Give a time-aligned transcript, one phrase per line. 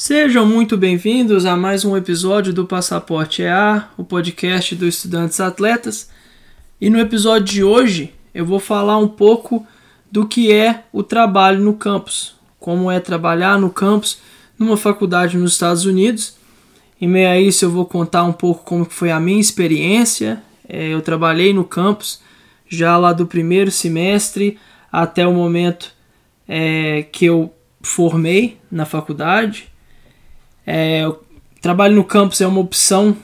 [0.00, 6.08] Sejam muito bem-vindos a mais um episódio do Passaporte EA, o podcast dos estudantes atletas.
[6.80, 9.66] E no episódio de hoje eu vou falar um pouco
[10.08, 14.20] do que é o trabalho no campus, como é trabalhar no campus
[14.56, 16.36] numa faculdade nos Estados Unidos.
[17.00, 20.40] Em meio a isso eu vou contar um pouco como foi a minha experiência.
[20.68, 22.20] É, eu trabalhei no campus
[22.68, 24.60] já lá do primeiro semestre
[24.92, 25.92] até o momento
[26.46, 27.52] é, que eu
[27.82, 29.68] formei na faculdade.
[30.70, 31.18] É, o
[31.62, 33.16] trabalho no campus é uma opção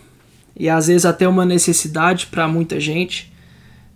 [0.56, 3.30] e às vezes até uma necessidade para muita gente.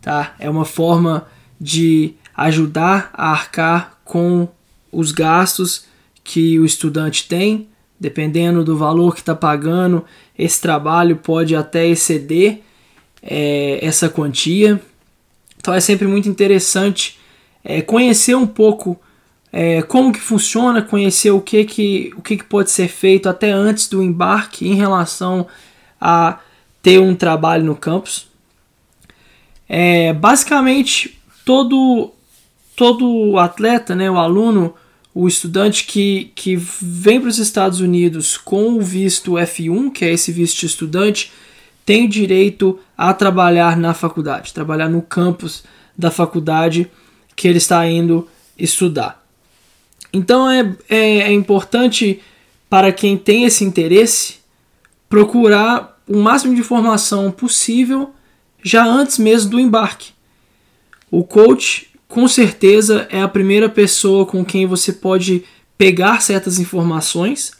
[0.02, 0.34] Tá?
[0.38, 1.26] É uma forma
[1.58, 4.46] de ajudar a arcar com
[4.92, 5.86] os gastos
[6.22, 7.68] que o estudante tem,
[7.98, 10.04] dependendo do valor que está pagando,
[10.38, 12.60] esse trabalho pode até exceder
[13.22, 14.78] é, essa quantia.
[15.56, 17.18] Então é sempre muito interessante
[17.64, 19.00] é, conhecer um pouco
[19.52, 23.50] é, como que funciona, conhecer o que que, o que que pode ser feito até
[23.50, 25.46] antes do embarque em relação
[26.00, 26.38] a
[26.82, 28.28] ter um trabalho no campus.
[29.68, 32.12] É, basicamente, todo,
[32.76, 34.74] todo atleta, né, o aluno,
[35.14, 40.12] o estudante que, que vem para os Estados Unidos com o visto F1, que é
[40.12, 41.32] esse visto de estudante,
[41.84, 45.64] tem direito a trabalhar na faculdade, trabalhar no campus
[45.96, 46.90] da faculdade
[47.34, 49.17] que ele está indo estudar.
[50.12, 52.20] Então é, é, é importante
[52.68, 54.36] para quem tem esse interesse
[55.08, 58.10] procurar o máximo de informação possível
[58.62, 60.12] já antes mesmo do embarque.
[61.10, 65.44] O coach, com certeza, é a primeira pessoa com quem você pode
[65.76, 67.52] pegar certas informações.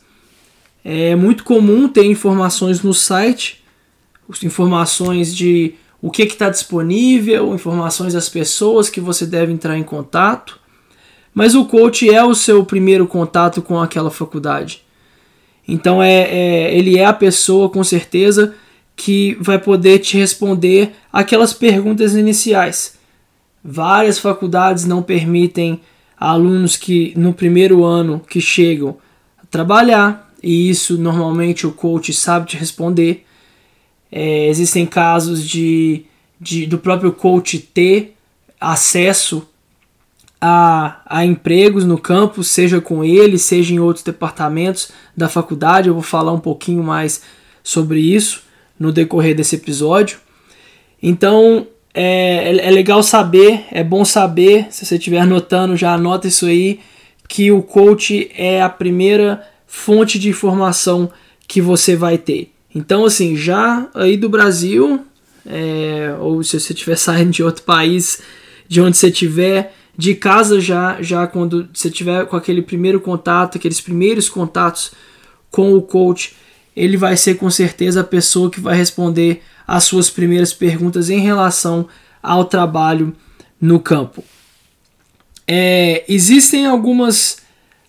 [0.84, 3.64] É muito comum ter informações no site,
[4.42, 10.57] informações de o que está disponível, informações das pessoas que você deve entrar em contato.
[11.34, 14.82] Mas o coach é o seu primeiro contato com aquela faculdade.
[15.66, 18.54] Então é, é, ele é a pessoa com certeza
[18.96, 22.98] que vai poder te responder aquelas perguntas iniciais.
[23.62, 25.80] Várias faculdades não permitem
[26.18, 28.96] alunos que no primeiro ano que chegam
[29.50, 33.24] trabalhar e isso normalmente o coach sabe te responder.
[34.10, 36.04] É, existem casos de,
[36.40, 38.16] de do próprio coach ter
[38.60, 39.46] acesso
[40.40, 45.88] a, a empregos no campus, seja com ele, seja em outros departamentos da faculdade.
[45.88, 47.22] Eu vou falar um pouquinho mais
[47.62, 48.42] sobre isso
[48.78, 50.18] no decorrer desse episódio.
[51.02, 56.28] Então é, é, é legal saber, é bom saber, se você estiver anotando, já anota
[56.28, 56.80] isso aí,
[57.28, 61.10] que o coach é a primeira fonte de informação
[61.46, 62.52] que você vai ter.
[62.74, 65.04] Então, assim, já aí do Brasil,
[65.44, 68.20] é, ou se você estiver saindo de outro país,
[68.68, 73.58] de onde você estiver, de casa já, já quando você tiver com aquele primeiro contato,
[73.58, 74.92] aqueles primeiros contatos
[75.50, 76.36] com o coach,
[76.76, 81.18] ele vai ser com certeza a pessoa que vai responder as suas primeiras perguntas em
[81.18, 81.88] relação
[82.22, 83.14] ao trabalho
[83.60, 84.22] no campo.
[85.44, 87.38] É, existem algumas,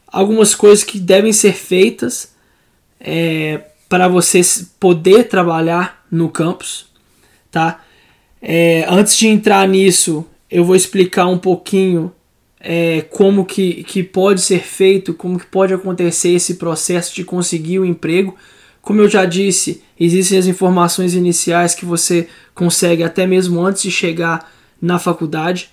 [0.08, 2.34] algumas coisas que devem ser feitas
[3.00, 4.42] é, para você
[4.80, 6.88] poder trabalhar no campus,
[7.52, 7.84] tá?
[8.42, 12.12] É, antes de entrar nisso, eu vou explicar um pouquinho
[12.60, 17.80] é, como que, que pode ser feito, como que pode acontecer esse processo de conseguir
[17.80, 18.36] o um emprego.
[18.82, 23.92] Como eu já disse, existem as informações iniciais que você consegue até mesmo antes de
[23.92, 24.52] chegar
[24.82, 25.70] na faculdade.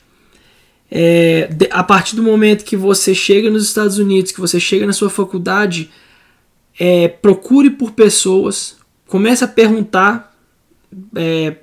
[0.91, 4.93] É, a partir do momento que você chega nos Estados Unidos, que você chega na
[4.93, 5.91] sua faculdade,
[6.79, 8.77] é, procure por pessoas,
[9.07, 10.37] comece a perguntar.
[11.15, 11.57] É,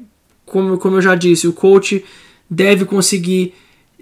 [0.46, 2.04] como, como eu já disse, o coach
[2.54, 3.54] deve conseguir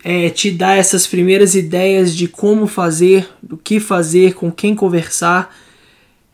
[0.03, 5.55] é, te dar essas primeiras ideias de como fazer, do que fazer, com quem conversar.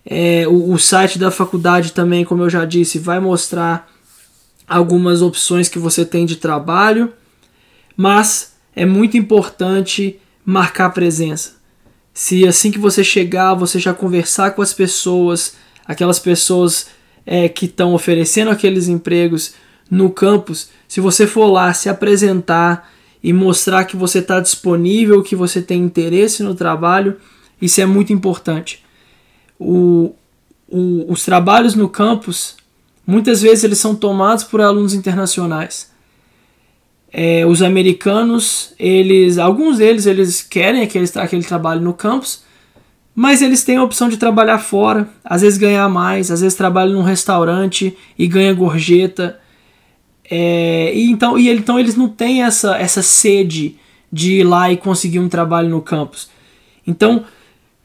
[0.05, 3.91] É, o, o, site da faculdade também, como eu já disse, vai mostrar
[4.67, 7.11] algumas opções que você tem de trabalho,
[7.95, 11.57] mas é muito importante marcar presença.
[12.13, 15.55] Se assim que você chegar, você já conversar com as pessoas,
[15.85, 16.87] aquelas pessoas
[17.25, 19.53] é, que estão oferecendo aqueles empregos
[19.89, 22.91] no campus, se você for lá se apresentar
[23.23, 27.17] e mostrar que você está disponível, que você tem interesse no trabalho,
[27.61, 28.83] isso é muito importante.
[29.59, 30.13] O,
[30.67, 32.55] o, os trabalhos no campus,
[33.05, 35.91] muitas vezes eles são tomados por alunos internacionais.
[37.11, 42.43] É, os americanos, eles, alguns deles, eles querem aquele, aquele trabalho no campus,
[43.15, 46.93] mas eles têm a opção de trabalhar fora, às vezes ganhar mais, às vezes trabalham
[46.93, 49.39] num restaurante e ganha gorjeta.
[50.29, 53.77] É, e então, e então eles não têm essa, essa sede
[54.11, 56.29] de ir lá e conseguir um trabalho no campus.
[56.85, 57.25] Então,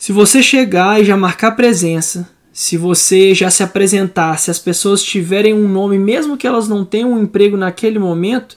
[0.02, 5.00] Se você chegar e já marcar presença, se você já se apresentar, se as pessoas
[5.00, 8.56] tiverem um nome, mesmo que elas não tenham um emprego naquele momento,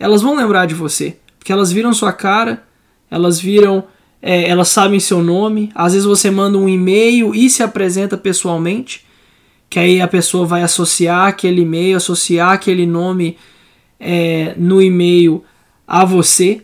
[0.00, 1.16] elas vão lembrar de você.
[1.38, 2.64] Porque elas viram sua cara,
[3.08, 3.84] elas viram,
[4.20, 5.70] é, elas sabem seu nome.
[5.76, 9.06] Às vezes você manda um e-mail e se apresenta pessoalmente,
[9.70, 13.38] que aí a pessoa vai associar aquele e-mail, associar aquele nome
[14.00, 15.44] é, no e-mail
[15.86, 16.62] a você.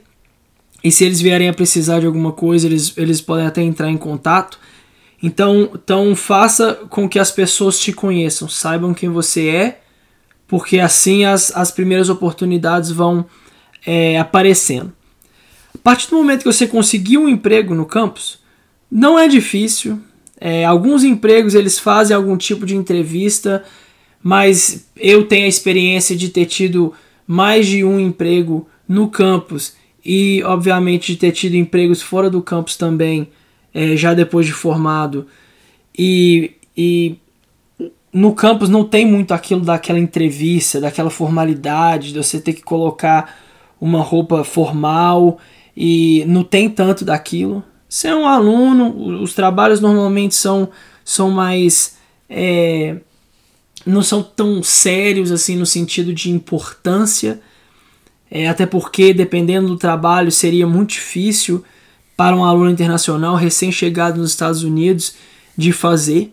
[0.83, 3.97] E se eles vierem a precisar de alguma coisa, eles, eles podem até entrar em
[3.97, 4.59] contato.
[5.23, 9.81] Então, então faça com que as pessoas te conheçam, saibam quem você é,
[10.49, 13.25] porque assim as, as primeiras oportunidades vão
[13.87, 14.93] é, aparecendo.
[15.75, 18.41] A partir do momento que você conseguir um emprego no campus,
[18.91, 20.01] não é difícil.
[20.41, 23.65] É, alguns empregos eles fazem algum tipo de entrevista,
[24.23, 26.93] mas eu tenho a experiência de ter tido
[27.27, 29.75] mais de um emprego no campus
[30.05, 33.29] e, obviamente, de ter tido empregos fora do campus também
[33.75, 35.27] é, já depois de formado.
[35.99, 37.17] E, e
[38.13, 43.37] no campus não tem muito aquilo daquela entrevista, daquela formalidade, de você ter que colocar
[43.81, 45.39] uma roupa formal
[45.77, 47.63] e não tem tanto daquilo.
[47.89, 50.69] Você é um aluno, os trabalhos normalmente são,
[51.05, 51.97] são mais.
[52.29, 52.97] É,
[53.85, 57.41] não são tão sérios assim no sentido de importância,
[58.29, 61.63] é, até porque dependendo do trabalho seria muito difícil
[62.17, 65.15] para um aluno internacional recém-chegado nos Estados Unidos
[65.57, 66.33] de fazer.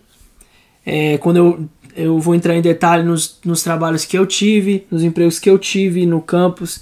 [0.83, 5.03] É, quando eu, eu vou entrar em detalhe nos, nos trabalhos que eu tive, nos
[5.03, 6.81] empregos que eu tive no campus,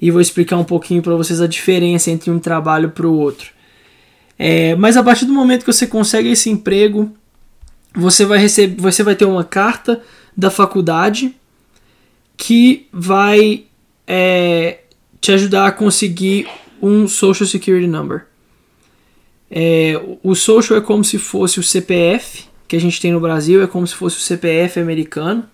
[0.00, 3.52] e vou explicar um pouquinho para vocês a diferença entre um trabalho para o outro.
[4.42, 7.14] É, mas a partir do momento que você consegue esse emprego,
[7.94, 10.02] você vai receber, você vai ter uma carta
[10.34, 11.36] da faculdade
[12.38, 13.64] que vai
[14.06, 14.78] é,
[15.20, 16.48] te ajudar a conseguir
[16.80, 18.24] um Social Security Number.
[19.50, 23.62] É, o social é como se fosse o CPF que a gente tem no Brasil,
[23.62, 25.44] é como se fosse o CPF americano.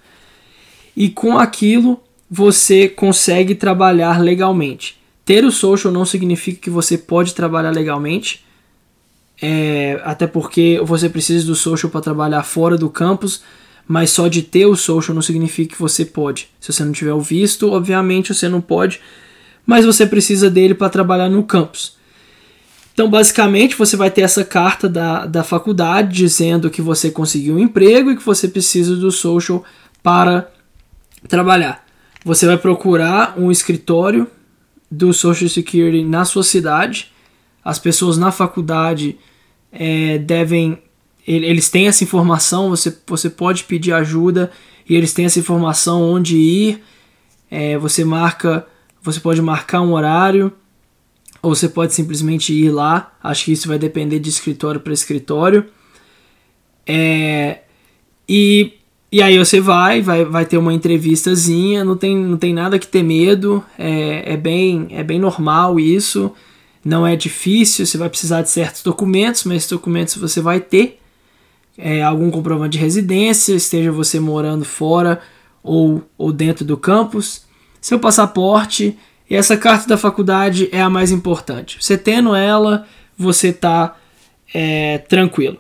[0.97, 2.01] E com aquilo
[2.31, 4.97] você consegue trabalhar legalmente.
[5.25, 8.46] Ter o social não significa que você pode trabalhar legalmente,
[9.41, 13.43] é, até porque você precisa do social para trabalhar fora do campus,
[13.87, 16.49] mas só de ter o social não significa que você pode.
[16.61, 19.01] Se você não tiver o visto, obviamente você não pode,
[19.65, 21.97] mas você precisa dele para trabalhar no campus.
[22.97, 27.59] Então, basicamente, você vai ter essa carta da, da faculdade dizendo que você conseguiu um
[27.59, 29.63] emprego e que você precisa do social
[30.03, 30.51] para
[31.29, 31.85] trabalhar.
[32.25, 34.27] Você vai procurar um escritório
[34.91, 37.13] do Social Security na sua cidade.
[37.67, 39.19] As pessoas na faculdade
[39.73, 40.79] é, devem.
[41.27, 44.53] Eles têm essa informação, você, você pode pedir ajuda
[44.89, 46.85] e eles têm essa informação onde ir.
[47.51, 48.65] É, você marca.
[49.03, 50.53] Você pode marcar um horário
[51.43, 53.17] ou você pode simplesmente ir lá.
[53.21, 55.67] Acho que isso vai depender de escritório para escritório.
[56.87, 57.63] É,
[58.29, 58.75] e,
[59.11, 62.87] e aí você vai, vai, vai ter uma entrevistazinha, não tem, não tem nada que
[62.87, 66.33] ter medo, é, é, bem, é bem normal isso,
[66.87, 71.01] não é difícil, você vai precisar de certos documentos, mas esses documentos você vai ter.
[71.77, 75.21] É, algum comprovante de residência, esteja você morando fora
[75.63, 77.45] ou, ou dentro do campus,
[77.81, 78.97] seu passaporte
[79.29, 81.77] e essa carta da faculdade é a mais importante.
[81.81, 82.87] Você tendo ela,
[83.19, 83.97] você está
[84.55, 85.59] é, tranquilo.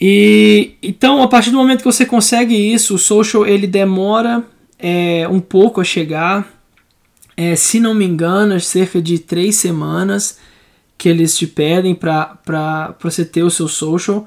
[0.00, 4.44] E então, a partir do momento que você consegue isso, o social ele demora
[4.76, 6.57] é, um pouco a chegar.
[7.40, 10.40] É, se não me engano, é cerca de três semanas
[10.98, 14.26] que eles te pedem para você ter o seu social.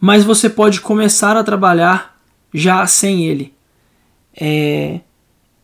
[0.00, 2.20] Mas você pode começar a trabalhar
[2.52, 3.54] já sem ele.
[4.34, 4.98] É,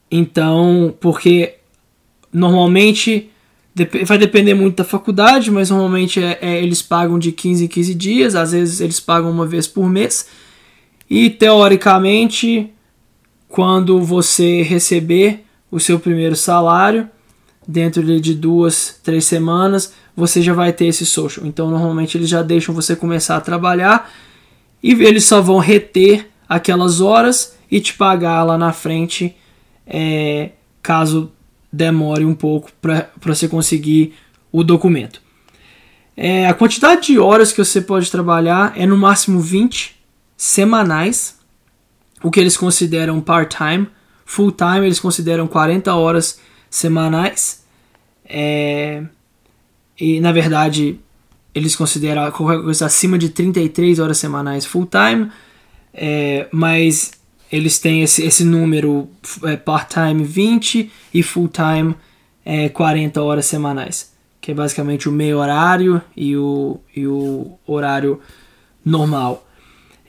[0.09, 1.57] então, porque
[2.33, 3.33] normalmente
[4.05, 7.95] vai depender muito da faculdade, mas normalmente é, é, eles pagam de 15 em 15
[7.97, 10.29] dias, às vezes eles pagam uma vez por mês.
[11.11, 12.71] E teoricamente,
[13.49, 17.09] quando você receber o seu primeiro salário,
[17.67, 21.47] dentro de duas, três semanas, você já vai ter esse social.
[21.47, 24.11] Então, normalmente eles já deixam você começar a trabalhar
[24.83, 29.37] e eles só vão reter aquelas horas e te pagar lá na frente,
[29.87, 31.33] é, caso
[31.73, 34.15] demore um pouco para você conseguir
[34.53, 35.21] o documento.
[36.17, 39.97] É, a quantidade de horas que você pode trabalhar é no máximo 20
[40.37, 41.39] semanais,
[42.23, 43.87] o que eles consideram part-time.
[44.27, 47.65] Full-time eles consideram 40 horas semanais.
[48.29, 49.03] É,
[49.99, 51.01] e na verdade
[51.55, 55.31] eles consideram qualquer coisa acima de 33 horas semanais full-time.
[55.95, 57.13] É, mas
[57.51, 59.09] eles têm esse, esse número
[59.45, 61.95] é, part-time 20 e full-time
[62.45, 64.13] é, 40 horas semanais.
[64.41, 68.21] que é basicamente o meio horário e o, e o horário
[68.85, 69.47] normal.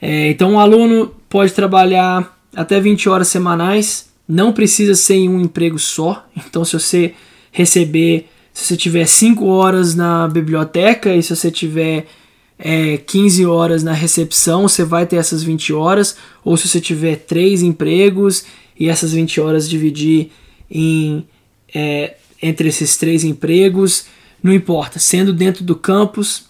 [0.00, 5.40] É, então, o aluno pode trabalhar até 20 horas semanais, não precisa ser em um
[5.40, 6.26] emprego só.
[6.36, 7.14] Então, se você
[7.50, 12.06] receber, se você tiver 5 horas na biblioteca e se você tiver
[12.58, 16.16] é, 15 horas na recepção, você vai ter essas 20 horas.
[16.44, 18.44] Ou se você tiver 3 empregos
[18.78, 20.30] e essas 20 horas dividir
[20.70, 21.26] em,
[21.74, 24.04] é, entre esses três empregos,
[24.42, 26.44] não importa, sendo dentro do campus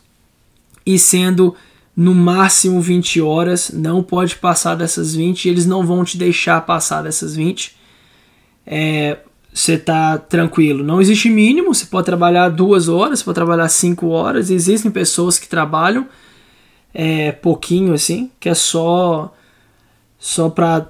[0.84, 1.54] e sendo
[1.98, 7.02] no máximo 20 horas, não pode passar dessas 20, eles não vão te deixar passar
[7.02, 7.74] dessas 20.
[8.64, 9.16] É,
[9.52, 10.84] você tá tranquilo.
[10.84, 14.48] Não existe mínimo, você pode trabalhar duas horas, você pode trabalhar cinco horas.
[14.48, 16.06] Existem pessoas que trabalham
[16.94, 19.34] é, pouquinho assim, que é só
[20.20, 20.82] só para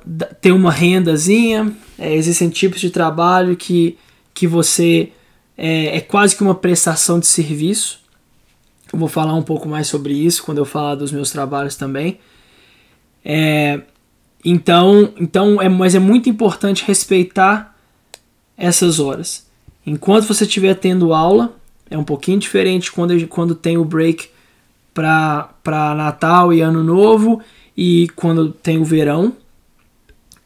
[0.43, 1.73] ter uma rendazinha.
[1.99, 3.97] É, existem tipos de trabalho que,
[4.35, 5.11] que você
[5.57, 7.99] é, é quase que uma prestação de serviço.
[8.93, 12.19] Eu vou falar um pouco mais sobre isso quando eu falar dos meus trabalhos também.
[13.25, 13.81] É,
[14.45, 17.77] então, então é, mas é muito importante respeitar
[18.57, 19.47] essas horas.
[19.85, 21.55] Enquanto você estiver tendo aula,
[21.91, 24.29] é um pouquinho diferente quando, quando tem o break
[24.93, 27.41] para Natal e Ano Novo
[27.77, 29.37] e quando tem o verão.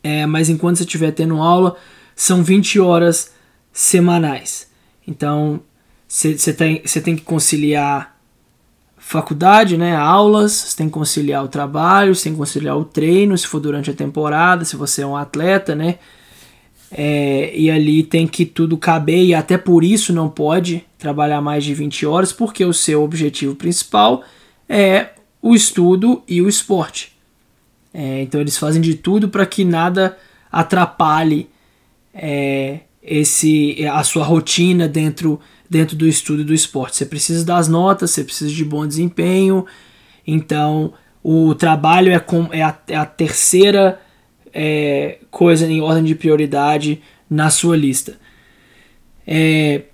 [0.02, 1.76] É, mas enquanto você estiver tendo aula,
[2.14, 3.32] são 20 horas
[3.72, 4.68] semanais.
[5.06, 5.60] Então,
[6.06, 8.11] você tem, tem que conciliar
[9.12, 13.36] faculdade, né, aulas, você tem que conciliar o trabalho, você tem que conciliar o treino,
[13.36, 15.98] se for durante a temporada, se você é um atleta, né,
[16.90, 21.64] é, e ali tem que tudo caber e até por isso não pode trabalhar mais
[21.64, 24.22] de 20 horas, porque o seu objetivo principal
[24.68, 27.12] é o estudo e o esporte.
[27.94, 30.16] É, então eles fazem de tudo para que nada
[30.50, 31.48] atrapalhe
[32.14, 35.40] é, esse a sua rotina dentro
[35.72, 36.98] dentro do estudo do esporte.
[36.98, 39.64] Você precisa das notas, você precisa de bom desempenho.
[40.26, 40.92] Então,
[41.24, 43.98] o trabalho é, com, é, a, é a terceira
[44.52, 48.18] é, coisa em ordem de prioridade na sua lista.
[49.26, 49.84] É,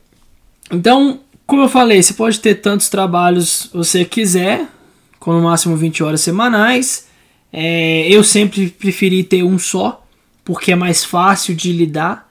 [0.73, 4.67] então, como eu falei, você pode ter tantos trabalhos você quiser,
[5.21, 7.07] com no máximo 20 horas semanais.
[7.53, 10.05] É, eu sempre preferi ter um só,
[10.45, 12.28] porque é mais fácil de lidar.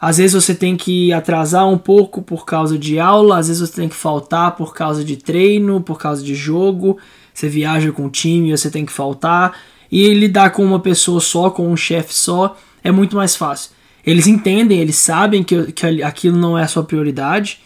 [0.00, 3.80] Às vezes você tem que atrasar um pouco por causa de aula, às vezes você
[3.80, 6.98] tem que faltar por causa de treino, por causa de jogo.
[7.32, 9.58] Você viaja com o time, você tem que faltar.
[9.90, 13.70] E lidar com uma pessoa só, com um chefe só, é muito mais fácil.
[14.06, 17.60] Eles entendem, eles sabem que, que aquilo não é a sua prioridade.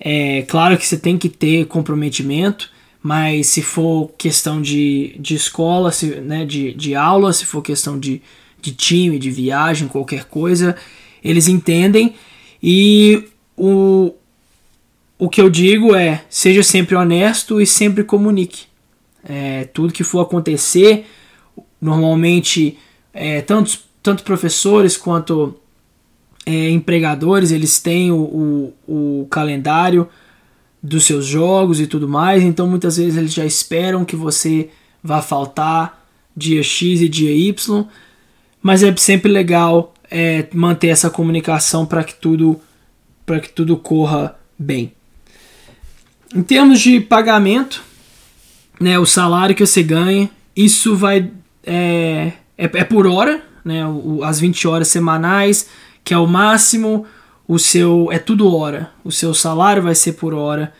[0.00, 2.70] É claro que você tem que ter comprometimento,
[3.02, 7.98] mas se for questão de, de escola, se, né, de, de aula, se for questão
[7.98, 8.22] de,
[8.60, 10.76] de time, de viagem, qualquer coisa,
[11.22, 12.14] eles entendem
[12.62, 13.24] e
[13.56, 14.12] o,
[15.18, 18.66] o que eu digo é: seja sempre honesto e sempre comunique.
[19.24, 21.06] É, tudo que for acontecer,
[21.80, 22.78] normalmente,
[23.12, 25.56] é, tanto, tanto professores quanto
[26.46, 30.08] é, empregadores, eles têm o, o, o calendário
[30.82, 34.70] dos seus jogos e tudo mais, então muitas vezes eles já esperam que você
[35.02, 36.06] vá faltar
[36.36, 37.84] dia X e dia Y,
[38.62, 42.60] mas é sempre legal é, manter essa comunicação para que tudo
[43.24, 44.92] para que tudo corra bem.
[46.34, 47.82] Em termos de pagamento,
[48.80, 51.30] né, o salário que você ganha, isso vai
[51.62, 55.68] é, é, é por hora, né, o, as 20 horas semanais,
[56.02, 57.06] que é o máximo,
[57.46, 60.72] o seu é tudo hora, o seu salário vai ser por hora,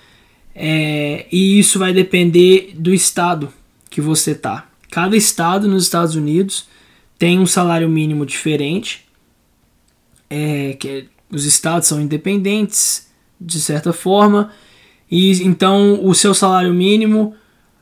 [0.54, 3.52] é, e isso vai depender do estado
[3.90, 4.66] que você tá.
[4.90, 6.66] Cada estado nos Estados Unidos
[7.18, 9.07] tem um salário mínimo diferente,
[10.30, 13.06] é, que os estados são independentes
[13.40, 14.50] de certa forma
[15.10, 17.34] e então o seu salário mínimo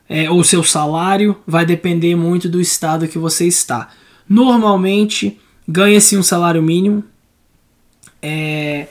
[0.08, 3.90] é, ou seu salário vai depender muito do estado que você está.
[4.28, 7.02] Normalmente ganha-se um salário mínimo.
[8.22, 8.86] É,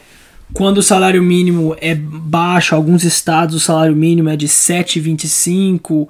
[0.54, 6.08] quando o salário mínimo é baixo, alguns estados o salário mínimo é de 7,25.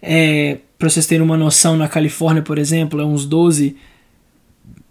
[0.00, 3.76] É, Para vocês terem uma noção, na Califórnia, por exemplo, é uns 12,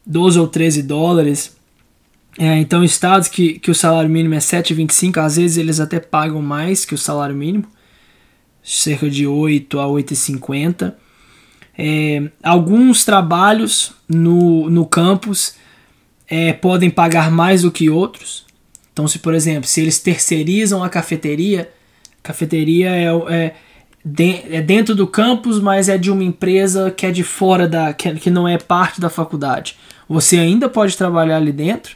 [0.05, 1.56] 12 ou 13 dólares.
[2.37, 6.41] É, então, estados que, que o salário mínimo é 7,25, às vezes eles até pagam
[6.41, 7.65] mais que o salário mínimo,
[8.63, 10.93] cerca de 8 a 8,50.
[11.77, 15.55] É, alguns trabalhos no, no campus
[16.27, 18.45] é, podem pagar mais do que outros.
[18.93, 21.71] Então, se por exemplo, se eles terceirizam a cafeteria,
[22.21, 23.55] cafeteria é, é,
[24.03, 27.93] de, é dentro do campus, mas é de uma empresa que é de fora da.
[27.93, 29.77] que, que não é parte da faculdade.
[30.09, 31.95] Você ainda pode trabalhar ali dentro,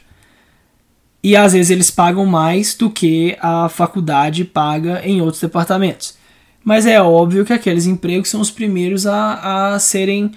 [1.22, 6.16] e às vezes eles pagam mais do que a faculdade paga em outros departamentos.
[6.64, 10.32] Mas é óbvio que aqueles empregos são os primeiros a, a serem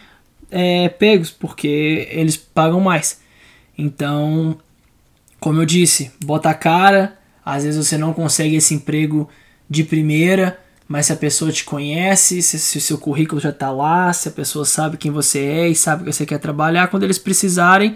[0.52, 3.20] é, pegos, porque eles pagam mais.
[3.78, 4.58] Então,
[5.40, 7.18] como eu disse, bota a cara.
[7.44, 9.30] Às vezes você não consegue esse emprego
[9.70, 14.12] de primeira, mas se a pessoa te conhece, se, o seu currículo já está lá,
[14.14, 17.20] se a pessoa sabe quem você é e sabe que você quer trabalhar, quando eles
[17.20, 17.96] precisarem,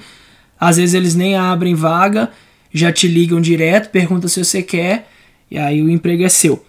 [0.59, 2.31] às vezes eles nem abrem vaga,
[2.71, 5.09] já te ligam direto, perguntam se você quer,
[5.49, 6.63] e aí o emprego é seu.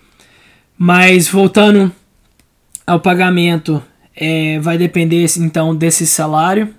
[0.76, 1.92] Mas voltando
[2.86, 3.82] ao pagamento,
[4.16, 6.74] é, vai depender então desse salário.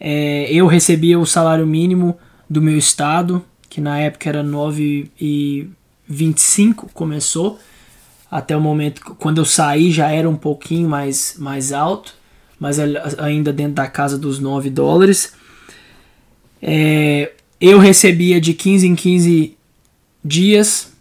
[0.00, 2.18] É, eu recebia o salário mínimo
[2.50, 7.58] do meu estado, que na época era 9,25, começou.
[8.30, 12.14] Até o momento, quando eu saí, já era um pouquinho mais, mais alto,
[12.58, 12.78] mas
[13.18, 15.34] ainda dentro da casa dos 9 dólares.
[16.60, 19.56] É, eu recebia de 15 em 15
[20.24, 20.92] dias,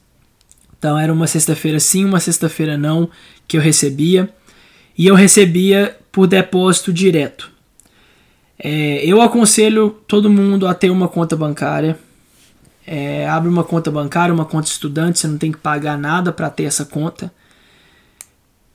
[0.78, 3.10] então era uma sexta-feira sim, uma sexta-feira não
[3.48, 4.30] que eu recebia.
[4.96, 7.52] E eu recebia por depósito direto.
[8.60, 11.98] É, eu aconselho todo mundo a ter uma conta bancária.
[12.86, 16.50] É, abre uma conta bancária, uma conta estudante, você não tem que pagar nada para
[16.50, 17.34] ter essa conta.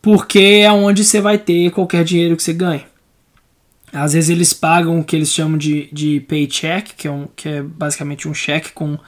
[0.02, 2.84] Porque é onde você vai ter qualquer dinheiro que você ganha.
[3.96, 7.48] Às vezes eles pagam o que eles chamam de, de paycheck, que é, um, que
[7.48, 8.98] é basicamente um cheque com,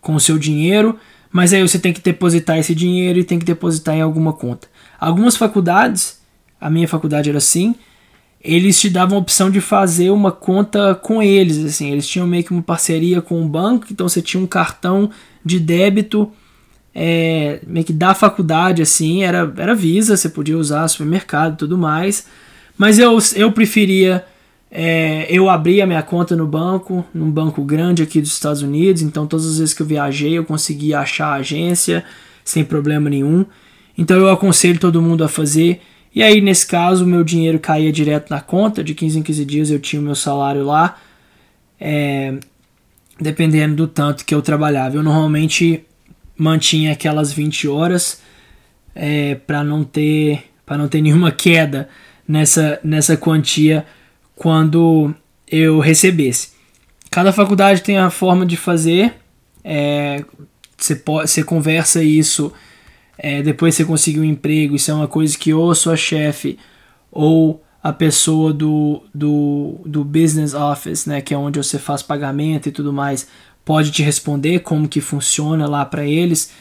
[0.00, 0.98] com o seu dinheiro,
[1.32, 4.68] mas aí você tem que depositar esse dinheiro e tem que depositar em alguma conta.
[5.00, 6.20] Algumas faculdades,
[6.60, 7.74] a minha faculdade era assim,
[8.40, 12.44] eles te davam a opção de fazer uma conta com eles, assim, eles tinham meio
[12.44, 15.10] que uma parceria com o banco, então você tinha um cartão
[15.44, 16.30] de débito
[16.94, 21.76] é, meio que da faculdade, assim, era, era Visa, você podia usar supermercado e tudo
[21.76, 22.26] mais,
[22.76, 24.24] mas eu, eu preferia,
[24.70, 29.02] é, eu abrir a minha conta no banco, num banco grande aqui dos Estados Unidos,
[29.02, 32.04] então todas as vezes que eu viajei eu conseguia achar a agência
[32.44, 33.44] sem problema nenhum,
[33.96, 35.80] então eu aconselho todo mundo a fazer,
[36.16, 39.44] e aí, nesse caso, o meu dinheiro caía direto na conta, de 15 em 15
[39.44, 40.96] dias eu tinha o meu salário lá,
[41.78, 42.38] é,
[43.20, 44.96] dependendo do tanto que eu trabalhava.
[44.96, 45.84] Eu normalmente
[46.34, 48.22] mantinha aquelas 20 horas
[48.94, 51.86] é, para não ter para não ter nenhuma queda
[52.26, 53.86] nessa, nessa quantia
[54.34, 55.14] quando
[55.46, 56.50] eu recebesse.
[57.10, 59.14] Cada faculdade tem a forma de fazer,
[59.64, 60.24] é,
[60.76, 62.52] você, pode, você conversa isso
[63.18, 66.58] é, depois você conseguir um emprego, isso é uma coisa que ou a sua chefe
[67.10, 72.68] ou a pessoa do, do, do business office, né, que é onde você faz pagamento
[72.68, 73.28] e tudo mais,
[73.64, 76.52] pode te responder como que funciona lá para eles.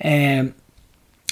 [0.00, 0.46] É,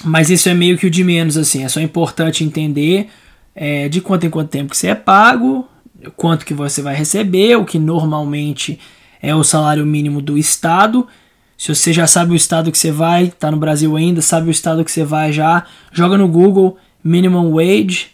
[0.03, 3.09] mas isso é meio que o de menos, assim, é só importante entender
[3.55, 5.67] é, de quanto em quanto tempo que você é pago,
[6.15, 8.79] quanto que você vai receber, o que normalmente
[9.21, 11.07] é o salário mínimo do estado,
[11.57, 14.51] se você já sabe o estado que você vai, tá no Brasil ainda, sabe o
[14.51, 18.07] estado que você vai já, joga no Google Minimum Wage,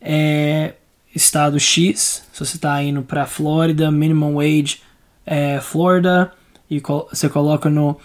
[0.00, 0.72] é,
[1.14, 2.24] estado X.
[2.32, 4.80] Se você está indo para Flórida, Minimum Wage
[5.26, 6.32] é, Florida,
[6.70, 7.98] e você coloca no,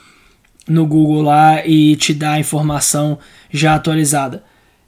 [0.67, 3.19] no Google lá e te dá a informação
[3.51, 4.43] já atualizada.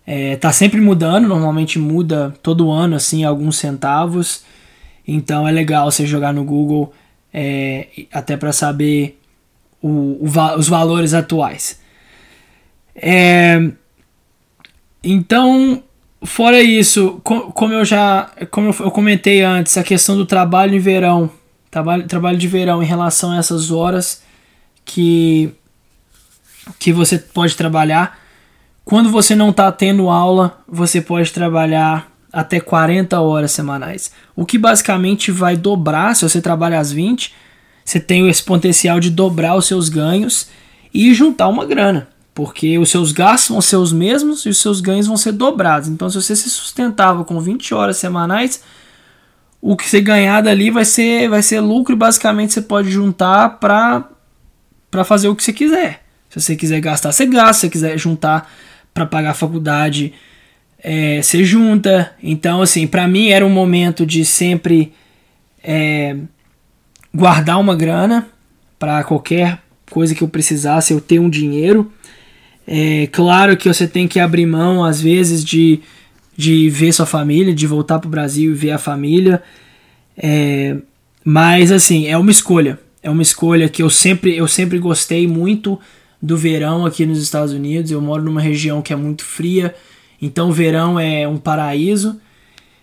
[0.08, 4.44] É, tá sempre mudando, normalmente muda todo ano, assim, alguns centavos.
[5.08, 6.94] Então é legal você jogar no Google
[7.34, 9.20] é, até para saber
[9.82, 11.80] o, o, os valores atuais.
[12.96, 13.72] É,
[15.04, 15.84] então,
[16.24, 21.30] fora isso, como eu já como eu comentei antes, a questão do trabalho em verão,
[21.70, 24.24] trabalho, trabalho de verão em relação a essas horas
[24.86, 25.52] que,
[26.80, 28.18] que você pode trabalhar.
[28.86, 34.12] Quando você não está tendo aula, você pode trabalhar até 40 horas semanais.
[34.36, 37.34] O que basicamente vai dobrar, se você trabalha às 20,
[37.84, 40.50] você tem esse potencial de dobrar os seus ganhos
[40.94, 44.82] e juntar uma grana, porque os seus gastos vão ser os mesmos e os seus
[44.82, 45.90] ganhos vão ser dobrados.
[45.90, 48.62] Então, se você se sustentava com 20 horas semanais,
[49.60, 53.58] o que você ganhar dali vai ser, vai ser lucro e basicamente você pode juntar
[53.58, 54.08] para
[55.04, 56.04] fazer o que você quiser.
[56.30, 57.54] Se você quiser gastar, você gasta.
[57.54, 58.52] Se você quiser juntar
[58.96, 60.14] para pagar a faculdade,
[60.82, 62.14] é, junta.
[62.24, 64.94] Então, assim, para mim era um momento de sempre
[65.62, 66.16] é,
[67.14, 68.26] guardar uma grana
[68.80, 69.60] para qualquer
[69.92, 71.92] coisa que eu precisasse, eu ter um dinheiro.
[72.66, 75.82] É claro que você tem que abrir mão, às vezes, de,
[76.38, 79.44] de ver sua família, de voltar para o Brasil e ver a família.
[80.18, 80.78] É,
[81.22, 82.80] mas, assim, é uma escolha.
[83.04, 85.78] É uma escolha que eu sempre, eu sempre gostei muito
[86.26, 87.92] do verão aqui nos Estados Unidos.
[87.92, 89.76] Eu moro numa região que é muito fria,
[90.22, 92.20] então o verão é um paraíso.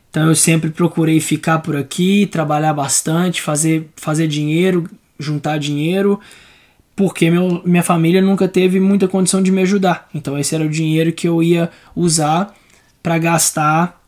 [0.09, 6.20] Então eu sempre procurei ficar por aqui, trabalhar bastante, fazer, fazer dinheiro, juntar dinheiro,
[6.94, 10.09] porque meu, minha família nunca teve muita condição de me ajudar.
[10.14, 12.55] Então esse era o dinheiro que eu ia usar
[13.02, 14.00] para gastar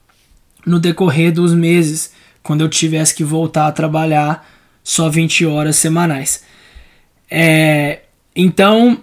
[0.64, 4.46] no decorrer dos meses, quando eu tivesse que voltar a trabalhar
[4.82, 6.44] só 20 horas semanais.
[7.30, 8.02] É,
[8.36, 9.02] então,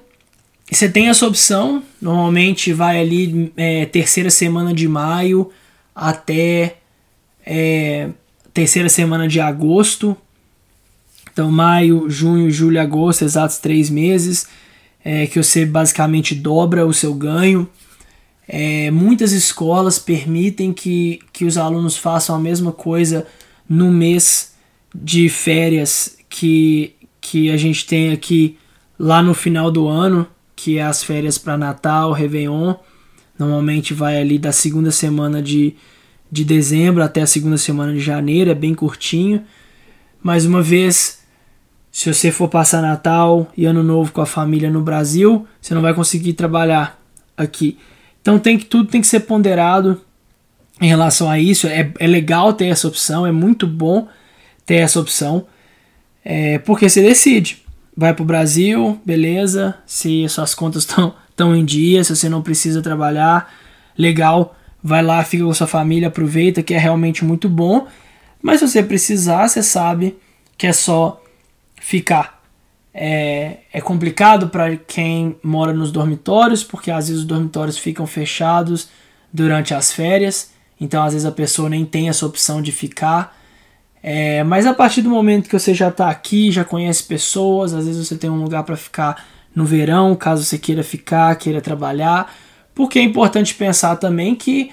[0.75, 5.51] você tem essa opção, normalmente vai ali é, terceira semana de maio
[5.93, 6.77] até
[7.45, 8.09] é,
[8.53, 10.15] terceira semana de agosto.
[11.31, 14.47] Então, maio, junho, julho, agosto, exatos três meses,
[15.03, 17.69] é, que você basicamente dobra o seu ganho.
[18.47, 23.25] É, muitas escolas permitem que, que os alunos façam a mesma coisa
[23.67, 24.53] no mês
[24.93, 28.57] de férias que, que a gente tem aqui
[28.99, 30.27] lá no final do ano,
[30.61, 32.75] que é as férias para Natal, Réveillon.
[33.37, 35.75] Normalmente vai ali da segunda semana de,
[36.31, 39.43] de dezembro até a segunda semana de janeiro, é bem curtinho.
[40.21, 41.23] Mais uma vez,
[41.91, 45.81] se você for passar Natal e Ano Novo com a família no Brasil, você não
[45.81, 47.01] vai conseguir trabalhar
[47.35, 47.79] aqui.
[48.21, 49.99] Então tem que tudo tem que ser ponderado
[50.79, 51.65] em relação a isso.
[51.65, 54.07] É, é legal ter essa opção, é muito bom
[54.63, 55.47] ter essa opção,
[56.23, 57.63] é, porque você decide.
[57.95, 59.75] Vai para o Brasil, beleza.
[59.85, 63.53] Se suas contas estão tão em dia, se você não precisa trabalhar,
[63.97, 64.55] legal.
[64.83, 67.87] Vai lá, fica com sua família, aproveita, que é realmente muito bom.
[68.41, 70.17] Mas se você precisar, você sabe
[70.57, 71.21] que é só
[71.79, 72.41] ficar
[72.93, 78.89] é, é complicado para quem mora nos dormitórios, porque às vezes os dormitórios ficam fechados
[79.31, 83.39] durante as férias, então às vezes a pessoa nem tem essa opção de ficar.
[84.03, 87.85] É, mas a partir do momento que você já está aqui, já conhece pessoas, às
[87.85, 89.23] vezes você tem um lugar para ficar
[89.55, 92.33] no verão, caso você queira ficar, queira trabalhar,
[92.73, 94.71] porque é importante pensar também que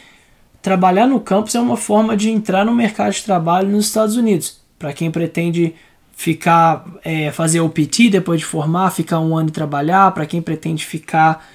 [0.63, 4.61] trabalhar no campus é uma forma de entrar no mercado de trabalho nos Estados Unidos.
[4.79, 5.75] Para quem pretende
[6.13, 10.41] ficar é, fazer o PT depois de formar, ficar um ano e trabalhar, para quem
[10.43, 11.47] pretende ficar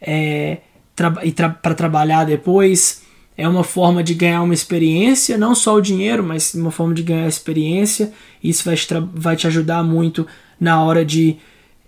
[0.00, 0.58] é,
[0.94, 3.01] tra tra para trabalhar depois.
[3.36, 7.02] É uma forma de ganhar uma experiência, não só o dinheiro, mas uma forma de
[7.02, 8.12] ganhar experiência.
[8.42, 10.26] Isso vai te, vai te ajudar muito
[10.60, 11.38] na hora de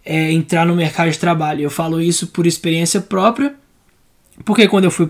[0.04, 1.62] é, entrar no mercado de trabalho.
[1.62, 3.54] Eu falo isso por experiência própria,
[4.44, 5.08] porque quando eu fui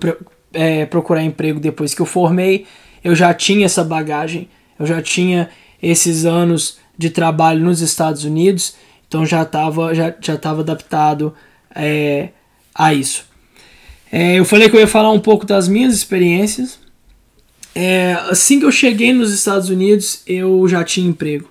[0.52, 2.66] é, procurar emprego depois que eu formei,
[3.02, 5.48] eu já tinha essa bagagem, eu já tinha
[5.82, 8.74] esses anos de trabalho nos Estados Unidos,
[9.06, 11.34] então já estava já, já tava adaptado
[11.74, 12.30] é,
[12.74, 13.26] a isso.
[14.16, 16.78] É, eu falei que eu ia falar um pouco das minhas experiências.
[17.74, 21.50] É, assim que eu cheguei nos Estados Unidos, eu já tinha emprego.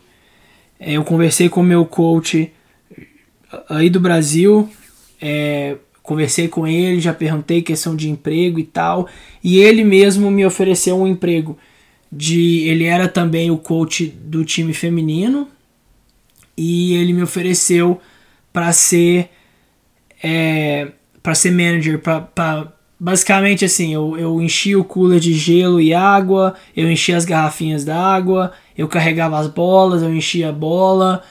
[0.79, 2.53] É, eu conversei com meu coach
[3.67, 4.69] aí do Brasil,
[5.21, 9.09] é, conversei com ele, já perguntei questão de emprego e tal,
[9.43, 11.57] e ele mesmo me ofereceu um emprego
[12.09, 15.49] de ele era também o coach do time feminino
[16.55, 17.99] e ele me ofereceu
[18.53, 19.29] para ser
[20.23, 20.93] é,
[21.23, 22.67] para ser manager para
[22.99, 27.83] basicamente assim eu, eu enchi o cooler de gelo e água eu enchi as garrafinhas
[27.83, 31.23] d'água eu carregava as bolas eu enchia a bola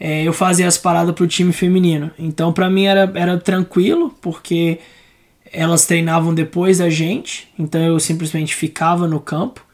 [0.00, 4.78] é, eu fazia as paradas pro time feminino então para mim era, era tranquilo porque
[5.52, 9.64] elas treinavam depois da gente então eu simplesmente ficava no campo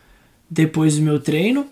[0.51, 1.67] depois do meu treino.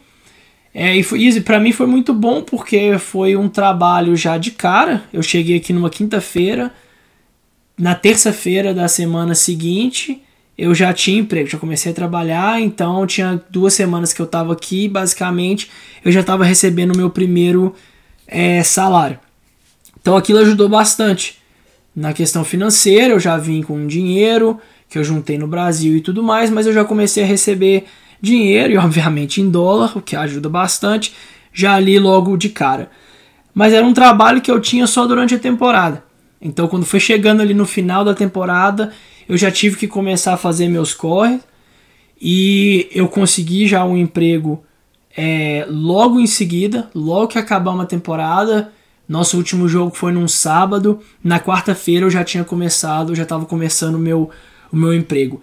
[0.73, 5.03] É, e foi, para mim foi muito bom porque foi um trabalho já de cara.
[5.13, 6.73] Eu cheguei aqui numa quinta-feira,
[7.79, 10.23] na terça-feira da semana seguinte
[10.57, 14.53] eu já tinha emprego, já comecei a trabalhar, então tinha duas semanas que eu estava
[14.53, 15.71] aqui, basicamente
[16.05, 17.75] eu já estava recebendo o meu primeiro
[18.27, 19.21] é, salário.
[20.01, 21.39] Então aquilo ajudou bastante.
[21.95, 26.23] Na questão financeira, eu já vim com dinheiro que eu juntei no Brasil e tudo
[26.23, 27.85] mais, mas eu já comecei a receber
[28.21, 31.15] dinheiro e, obviamente, em dólar, o que ajuda bastante,
[31.53, 32.91] já ali logo de cara.
[33.55, 36.05] Mas era um trabalho que eu tinha só durante a temporada.
[36.41, 38.93] Então, quando foi chegando ali no final da temporada,
[39.29, 41.41] eu já tive que começar a fazer meus corres
[42.21, 44.65] e eu consegui já um emprego
[45.17, 48.73] é, logo em seguida, logo que acabar uma temporada.
[49.09, 51.01] Nosso último jogo foi num sábado.
[51.23, 54.31] Na quarta-feira eu já tinha começado, já estava começando o meu,
[54.71, 55.43] o meu emprego.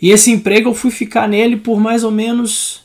[0.00, 2.84] E esse emprego eu fui ficar nele por mais ou menos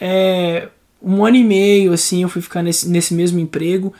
[0.00, 0.68] é,
[1.02, 3.92] um ano e meio, assim, eu fui ficar nesse, nesse mesmo emprego.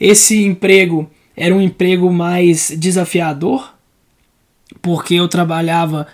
[0.00, 3.74] Esse emprego era um emprego mais desafiador,
[4.80, 6.06] porque eu trabalhava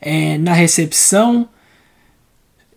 [0.00, 1.48] é, na recepção,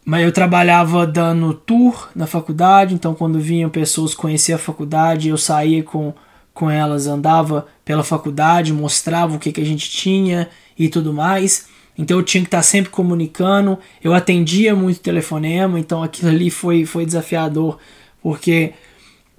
[0.03, 5.37] mas eu trabalhava dando tour na faculdade, então quando vinham pessoas conhecer a faculdade, eu
[5.37, 6.13] saía com,
[6.53, 11.67] com elas, andava pela faculdade, mostrava o que, que a gente tinha e tudo mais.
[11.97, 13.79] Então eu tinha que estar sempre comunicando.
[14.03, 17.79] Eu atendia muito telefonema, então aquilo ali foi, foi desafiador,
[18.21, 18.73] porque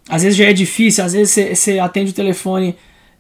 [0.09, 2.77] às vezes já é difícil, às vezes você atende o telefone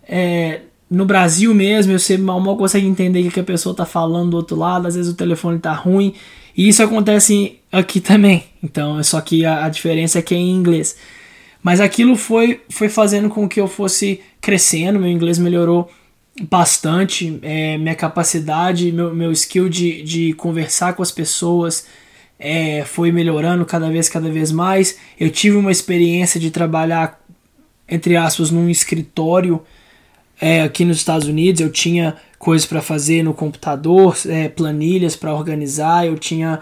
[0.09, 4.31] é, no Brasil mesmo, você mal, mal consegue entender o que a pessoa está falando
[4.31, 6.15] do outro lado, às vezes o telefone está ruim,
[6.57, 8.45] e isso acontece aqui também.
[8.63, 10.97] Então, só que a, a diferença é que é em inglês.
[11.63, 15.91] Mas aquilo foi, foi fazendo com que eu fosse crescendo, meu inglês melhorou
[16.49, 21.87] bastante, é, minha capacidade, meu, meu skill de, de conversar com as pessoas
[22.39, 24.99] é, foi melhorando cada vez, cada vez mais.
[25.19, 27.21] Eu tive uma experiência de trabalhar,
[27.89, 29.63] entre aspas, num escritório
[30.41, 31.61] é, aqui nos Estados Unidos.
[31.61, 36.61] Eu tinha coisas para fazer no computador, é, planilhas para organizar, eu tinha.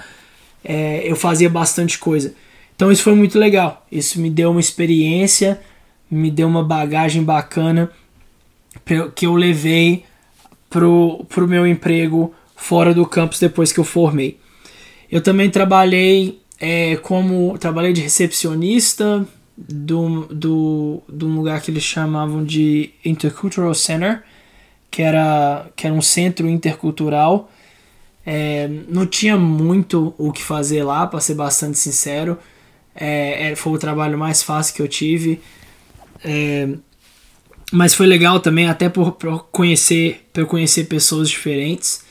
[0.65, 2.35] É, eu fazia bastante coisa.
[2.75, 3.87] Então isso foi muito legal.
[3.91, 5.61] Isso me deu uma experiência,
[6.11, 7.91] me deu uma bagagem bacana
[9.15, 10.05] que eu levei
[10.69, 14.39] pro, pro meu emprego fora do campus depois que eu formei.
[15.11, 22.45] Eu também trabalhei é, como trabalhei de recepcionista do, do, do lugar que eles chamavam
[22.45, 24.23] de Intercultural Center,
[24.91, 27.51] que era, que era um centro intercultural.
[28.27, 32.39] É, não tinha muito o que fazer lá, para ser bastante sincero.
[32.95, 35.41] É, é, foi o trabalho mais fácil que eu tive.
[36.25, 36.69] É,
[37.73, 42.04] mas foi legal também, até por, por conhecer, por conhecer pessoas diferentes.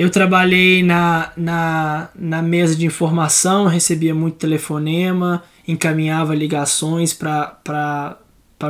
[0.00, 8.16] Eu trabalhei na, na, na mesa de informação, recebia muito telefonema, encaminhava ligações para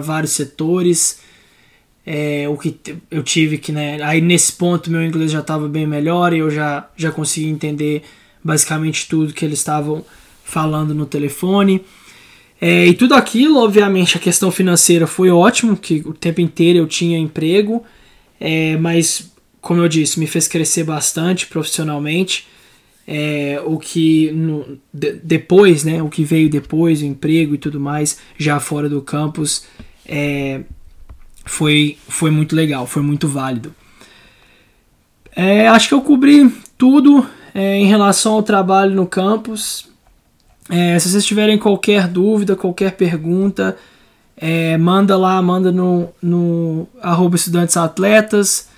[0.03, 1.21] vários setores.
[2.05, 2.77] É, o que
[3.09, 4.03] eu tive que, né?
[4.03, 8.03] Aí nesse ponto meu inglês já estava bem melhor e eu já, já consegui entender
[8.43, 10.05] basicamente tudo que eles estavam
[10.43, 11.81] falando no telefone.
[12.61, 16.89] É, e tudo aquilo, obviamente, a questão financeira foi ótimo, que o tempo inteiro eu
[16.89, 17.85] tinha emprego,
[18.41, 22.47] é, mas, como eu disse, me fez crescer bastante profissionalmente.
[23.07, 27.81] É, o que no, de, depois, né, o que veio depois, o emprego e tudo
[27.81, 29.65] mais, já fora do campus,
[30.07, 30.61] é,
[31.45, 33.75] foi, foi muito legal, foi muito válido.
[35.35, 39.89] É, acho que eu cobri tudo é, em relação ao trabalho no campus.
[40.69, 43.77] É, se vocês tiverem qualquer dúvida, qualquer pergunta,
[44.37, 48.70] é, manda lá, manda no, no arroba estudantes atletas.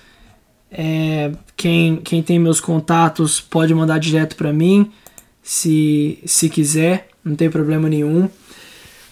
[0.73, 4.91] É, quem, quem tem meus contatos pode mandar direto para mim,
[5.41, 8.27] se, se quiser, não tem problema nenhum.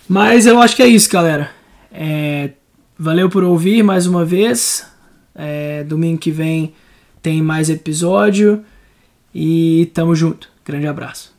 [0.10, 1.52] Mas eu acho que é isso, galera.
[1.91, 2.50] É,
[2.97, 4.86] valeu por ouvir mais uma vez.
[5.36, 6.74] É, domingo que vem
[7.21, 8.63] tem mais episódio.
[9.34, 10.50] E tamo junto.
[10.65, 11.30] Grande abraço.